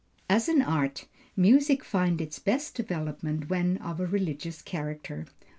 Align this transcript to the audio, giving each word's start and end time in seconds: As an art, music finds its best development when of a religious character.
As 0.27 0.49
an 0.49 0.63
art, 0.63 1.05
music 1.37 1.83
finds 1.83 2.23
its 2.23 2.39
best 2.39 2.73
development 2.73 3.51
when 3.51 3.77
of 3.77 3.99
a 3.99 4.07
religious 4.07 4.63
character. 4.63 5.27